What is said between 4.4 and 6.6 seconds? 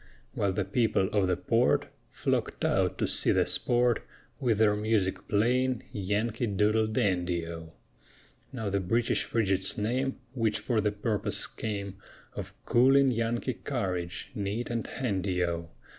their music playing Yankee